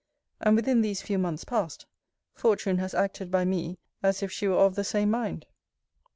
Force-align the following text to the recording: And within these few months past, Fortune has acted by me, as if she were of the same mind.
And 0.39 0.55
within 0.55 0.81
these 0.81 1.03
few 1.03 1.19
months 1.19 1.43
past, 1.43 1.85
Fortune 2.33 2.79
has 2.79 2.95
acted 2.95 3.29
by 3.29 3.45
me, 3.45 3.77
as 4.01 4.23
if 4.23 4.31
she 4.31 4.47
were 4.47 4.55
of 4.57 4.73
the 4.73 4.83
same 4.83 5.11
mind. 5.11 5.45